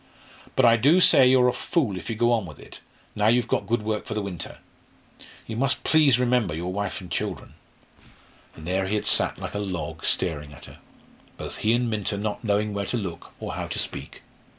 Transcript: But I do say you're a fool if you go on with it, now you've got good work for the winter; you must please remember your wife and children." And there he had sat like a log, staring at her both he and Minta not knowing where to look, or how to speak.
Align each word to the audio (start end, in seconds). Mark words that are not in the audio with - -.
But 0.55 0.65
I 0.65 0.77
do 0.77 0.99
say 0.99 1.27
you're 1.27 1.47
a 1.47 1.53
fool 1.53 1.95
if 1.95 2.09
you 2.09 2.15
go 2.15 2.31
on 2.31 2.47
with 2.47 2.57
it, 2.59 2.79
now 3.15 3.27
you've 3.27 3.47
got 3.47 3.67
good 3.67 3.83
work 3.83 4.05
for 4.05 4.15
the 4.15 4.21
winter; 4.23 4.57
you 5.45 5.55
must 5.55 5.83
please 5.83 6.17
remember 6.17 6.55
your 6.55 6.73
wife 6.73 7.01
and 7.01 7.11
children." 7.11 7.53
And 8.55 8.65
there 8.67 8.87
he 8.87 8.95
had 8.95 9.05
sat 9.05 9.37
like 9.37 9.53
a 9.53 9.59
log, 9.59 10.03
staring 10.03 10.53
at 10.53 10.65
her 10.65 10.79
both 11.37 11.57
he 11.57 11.73
and 11.73 11.87
Minta 11.87 12.17
not 12.17 12.43
knowing 12.43 12.73
where 12.73 12.87
to 12.87 12.97
look, 12.97 13.31
or 13.39 13.53
how 13.53 13.67
to 13.67 13.77
speak. 13.77 14.23